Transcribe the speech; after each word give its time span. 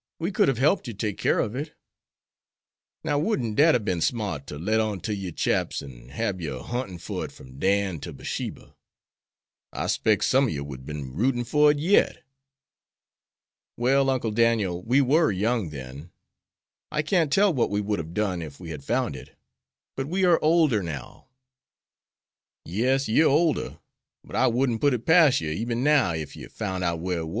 We 0.17 0.31
could 0.31 0.47
have 0.47 0.57
helped 0.57 0.87
you 0.87 0.95
take 0.95 1.19
care 1.19 1.37
of 1.39 1.55
it." 1.55 1.75
"Now, 3.03 3.19
wouldn't 3.19 3.55
dat 3.55 3.75
hab 3.75 3.85
bin 3.85 4.01
smart 4.01 4.47
ter 4.47 4.57
let 4.57 4.79
on 4.79 4.99
ter 4.99 5.11
you 5.11 5.31
chaps, 5.31 5.83
an' 5.83 6.09
hab 6.09 6.41
you 6.41 6.57
huntin' 6.57 6.97
fer 6.97 7.25
it 7.25 7.31
from 7.31 7.59
Dan 7.59 7.99
ter 7.99 8.11
Barsheba? 8.11 8.73
I 9.71 9.85
specs 9.85 10.25
some 10.27 10.45
ob 10.45 10.49
you 10.49 10.63
would 10.63 10.87
bin 10.87 11.01
a 11.09 11.11
rootin' 11.11 11.43
fer 11.43 11.69
it 11.69 11.77
yit!" 11.77 12.23
"Well, 13.77 14.09
Uncle 14.09 14.31
Daniel, 14.31 14.81
we 14.81 15.01
were 15.01 15.31
young 15.31 15.69
then; 15.69 16.09
I 16.91 17.03
can't 17.03 17.31
tell 17.31 17.53
what 17.53 17.69
we 17.69 17.79
would 17.79 17.99
have 17.99 18.15
done 18.15 18.41
if 18.41 18.59
we 18.59 18.71
had 18.71 18.83
found 18.83 19.15
it. 19.15 19.35
But 19.95 20.07
we 20.07 20.25
are 20.25 20.39
older 20.43 20.81
now." 20.81 21.27
"Yes, 22.65 23.07
yer 23.07 23.27
older, 23.27 23.77
but 24.23 24.35
I 24.35 24.47
wouldn't 24.47 24.81
put 24.81 24.95
it 24.95 25.05
pas' 25.05 25.41
yer 25.41 25.51
eben 25.51 25.83
now, 25.83 26.13
ef 26.13 26.35
yer 26.35 26.49
foun' 26.49 26.81
out 26.81 26.97
whar 27.01 27.19
it 27.19 27.25
war." 27.25 27.29